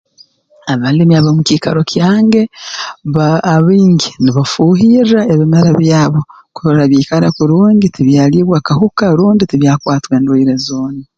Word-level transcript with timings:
Abalimi 0.73 1.13
ab'omu 1.15 1.41
kiikaro 1.47 1.81
kyange 1.91 2.41
baa 3.15 3.39
abaingi 3.53 4.09
nibafuuhirra 4.23 5.19
ebimera 5.33 5.71
byabo 5.81 6.19
kurora 6.55 6.83
byaikara 6.91 7.27
kurungi 7.37 7.87
tibyaliibwa 7.95 8.57
kahuka 8.67 9.05
rundi 9.17 9.43
tibyakwatwa 9.51 10.13
endwaire 10.19 10.55
zoona 10.65 11.03